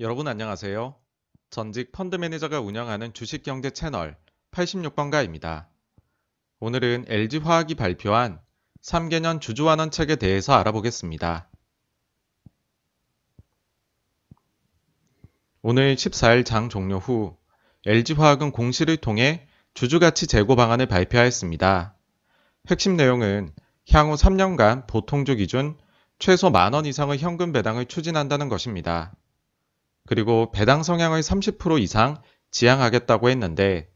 [0.00, 0.94] 여러분 안녕하세요.
[1.50, 4.16] 전직 펀드 매니저가 운영하는 주식 경제 채널
[4.50, 5.66] 86번가입니다.
[6.58, 8.40] 오늘은 LG화학이 발표한
[8.80, 11.50] 3개년 주주환원 책에 대해서 알아보겠습니다.
[15.60, 17.36] 오늘 14일 장 종료 후
[17.84, 21.94] LG화학은 공시를 통해 주주가치 제고 방안을 발표하였습니다.
[22.70, 23.52] 핵심 내용은
[23.90, 25.76] 향후 3년간 보통주 기준
[26.18, 29.14] 최소 만원 이상의 현금 배당을 추진한다는 것입니다.
[30.10, 33.88] 그리고 배당 성향을 30% 이상 지향하겠다고 했는데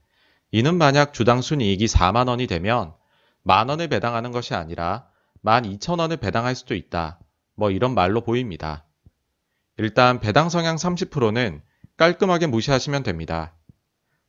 [0.52, 2.95] 이는 만약 주당 순이익이 4만 원이 되면
[3.43, 5.09] 만 원을 배당하는 것이 아니라
[5.45, 7.19] 12,000원을 배당할 수도 있다.
[7.57, 8.87] 뭐 이런 말로 보입니다.
[9.77, 11.62] 일단 배당 성향 30%는
[11.97, 13.57] 깔끔하게 무시하시면 됩니다.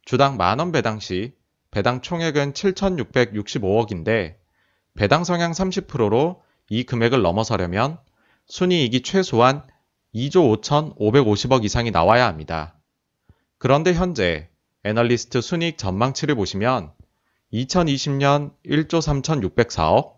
[0.05, 1.35] 주당 만원 배당 시
[1.69, 4.37] 배당 총액은 7,665억인데
[4.95, 7.99] 배당 성향 30%로 이 금액을 넘어서려면
[8.47, 9.67] 순이익이 최소한
[10.15, 12.79] 2조 5,550억 이상이 나와야 합니다.
[13.57, 14.49] 그런데 현재
[14.83, 16.93] 애널리스트 순이익 전망치를 보시면
[17.51, 20.13] 2020년 1조 3,604억,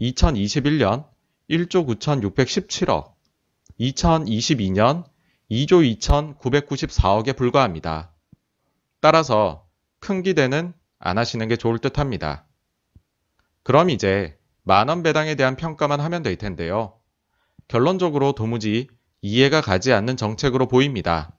[0.00, 1.06] 2021년
[1.50, 3.12] 1조 9,617억,
[3.80, 5.04] 2022년
[5.50, 8.12] 2조 2,994억에 불과합니다.
[9.00, 9.66] 따라서
[9.98, 12.46] 큰 기대는 안 하시는 게 좋을 듯 합니다.
[13.62, 16.98] 그럼 이제 만원 배당에 대한 평가만 하면 될 텐데요.
[17.68, 18.88] 결론적으로 도무지
[19.26, 21.34] 이해가 가지 않는 정책으로 보입니다.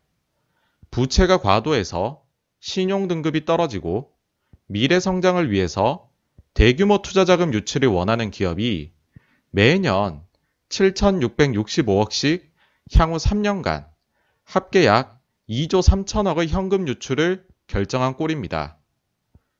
[0.89, 2.23] 부채가 과도해서
[2.59, 4.11] 신용 등급이 떨어지고
[4.65, 6.09] 미래 성장을 위해서
[6.55, 8.91] 대규모 투자 자금 유치를 원하는 기업이
[9.51, 10.23] 매년
[10.69, 12.45] 7,665억씩
[12.95, 13.87] 향후 3년간
[14.45, 18.79] 합계 약 2조 3천억의 현금 유출을 결정한 꼴입니다.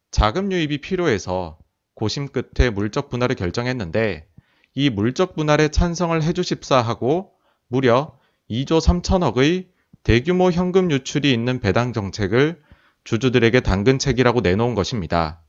[0.09, 1.59] 자금 유입이 필요해서
[1.93, 4.27] 고심 끝에 물적 분할을 결정했는데
[4.73, 7.34] 이 물적 분할에 찬성을 해주십사 하고
[7.67, 8.17] 무려
[8.49, 9.67] 2조 3천억의
[10.03, 12.61] 대규모 현금 유출이 있는 배당 정책을
[13.03, 15.41] 주주들에게 당근책이라고 내놓은 것입니다.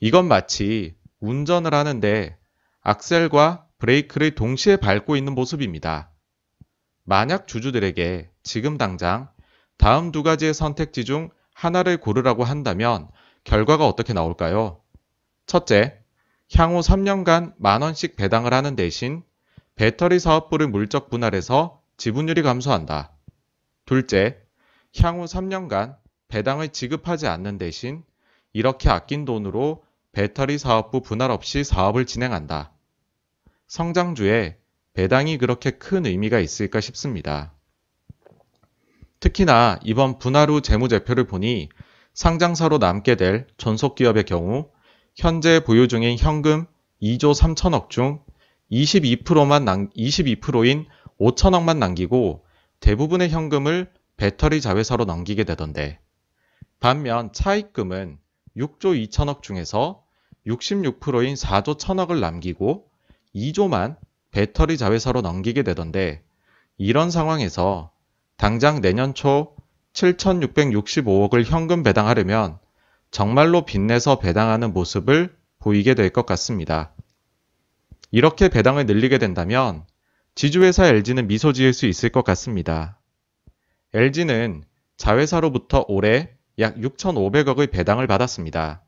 [0.00, 2.36] 이건 마치 운전을 하는데
[2.82, 6.10] 악셀과 브레이크를 동시에 밟고 있는 모습입니다.
[7.04, 9.28] 만약 주주들에게 지금 당장
[9.78, 13.08] 다음 두 가지의 선택지 중 하나를 고르라고 한다면
[13.44, 14.80] 결과가 어떻게 나올까요?
[15.46, 15.98] 첫째,
[16.54, 19.22] 향후 3년간 만원씩 배당을 하는 대신
[19.76, 23.12] 배터리 사업부를 물적 분할해서 지분율이 감소한다.
[23.84, 24.38] 둘째,
[24.98, 25.96] 향후 3년간
[26.28, 28.02] 배당을 지급하지 않는 대신
[28.54, 32.72] 이렇게 아낀 돈으로 배터리 사업부 분할 없이 사업을 진행한다.
[33.66, 34.56] 성장주에
[34.94, 37.52] 배당이 그렇게 큰 의미가 있을까 싶습니다.
[39.20, 41.68] 특히나 이번 분할 후 재무제표를 보니
[42.14, 44.70] 상장사로 남게 될 존속기업의 경우
[45.14, 46.64] 현재 보유 중인 현금
[47.02, 48.24] 2조 3천억 중
[48.70, 50.86] 22%만 남, 22%인
[51.20, 52.44] 5천억만 남기고
[52.80, 55.98] 대부분의 현금을 배터리 자회사로 넘기게 되던데
[56.80, 58.18] 반면 차입금은
[58.56, 60.02] 6조 2천억 중에서
[60.46, 62.88] 66%인 4조 1천억을 남기고
[63.34, 63.96] 2조만
[64.30, 66.22] 배터리 자회사로 넘기게 되던데
[66.78, 67.90] 이런 상황에서
[68.36, 69.54] 당장 내년 초
[69.94, 72.58] 7,665억을 현금 배당하려면
[73.10, 76.92] 정말로 빚내서 배당하는 모습을 보이게 될 것 같습니다.
[78.10, 79.84] 이렇게 배당을 늘리게 된다면
[80.34, 83.00] 지주회사 LG는 미소 지을 수 있을 것 같습니다.
[83.94, 84.64] LG는
[84.96, 88.82] 자회사로부터 올해 약 6,500억의 배당을 받았습니다.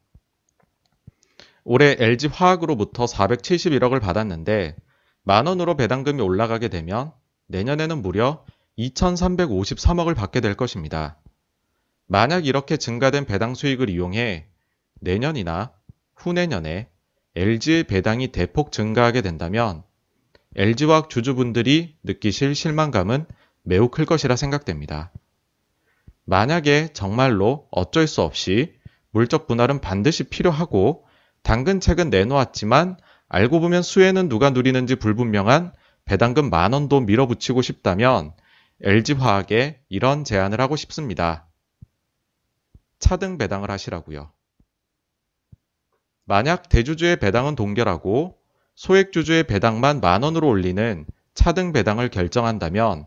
[1.64, 4.76] 올해 LG 화학으로부터 471억을 받았는데
[5.22, 7.12] 만원으로 배당금이 올라가게 되면
[7.48, 8.44] 내년에는 무려
[8.78, 11.18] 2,353억을 받게 될 것입니다.
[12.06, 14.48] 만약 이렇게 증가된 배당 수익을 이용해
[15.00, 15.72] 내년이나
[16.14, 16.88] 후내년에
[17.38, 19.84] LG의 배당이 대폭 증가하게 된다면
[20.56, 23.26] LG화학 주주분들이 느끼실 실망감은
[23.62, 25.12] 매우 클 것이라 생각됩니다.
[26.24, 28.74] 만약에 정말로 어쩔 수 없이
[29.12, 31.04] 물적 분할은 반드시 필요하고
[31.42, 32.96] 당근책은 내놓았지만
[33.28, 35.72] 알고 보면 수혜는 누가 누리는지 불분명한
[36.06, 38.32] 배당금 만 원도 밀어붙이고 싶다면
[38.82, 41.46] LG화학에 이런 제안을 하고 싶습니다.
[42.98, 44.32] 차등 배당을 하시라고요.
[46.28, 48.36] 만약 대주주의 배당은 동결하고
[48.74, 53.06] 소액주주의 배당만 만 원으로 올리는 차등 배당을 결정한다면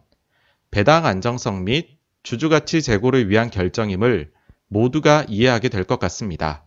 [0.71, 4.31] 배당 안정성 및 주주가치 제고를 위한 결정임을
[4.69, 6.65] 모두가 이해하게 될 것 같습니다.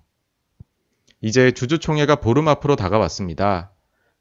[1.20, 3.72] 이제 주주총회가 보름 앞으로 다가왔습니다.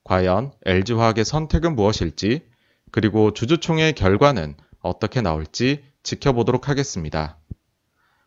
[0.03, 2.47] 과연 LG화학의 선택은 무엇일지,
[2.91, 7.37] 그리고 주주총회 결과는 어떻게 나올지 지켜보도록 하겠습니다.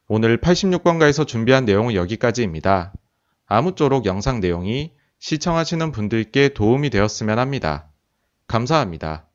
[0.07, 2.93] 오늘 86번가에서 준비한 내용은 여기까지입니다.
[3.47, 7.91] 아무쪼록 영상 내용이 시청하시는 분들께 도움이 되었으면 합니다.
[8.49, 9.29] 감사합니다.